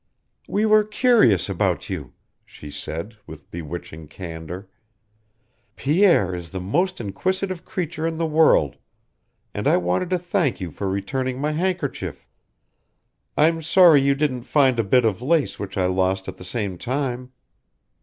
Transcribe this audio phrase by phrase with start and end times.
[0.47, 2.13] "We were curious about you,"
[2.43, 4.67] she said, with bewitching candor.
[5.75, 8.77] "Pierre is the most inquisitive creature in the world,
[9.53, 12.27] and I wanted to thank you for returning my handkerchief.
[13.37, 16.79] I'm sorry you didn't find a bit of lace which I lost at the same
[16.79, 17.31] time!"